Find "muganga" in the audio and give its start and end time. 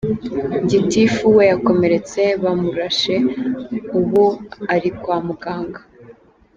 5.27-5.79